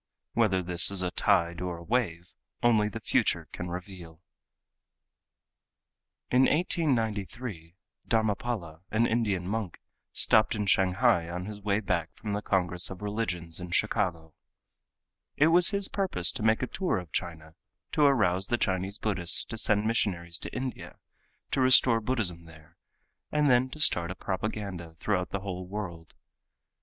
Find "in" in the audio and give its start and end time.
6.31-6.45, 10.55-10.65, 13.59-13.69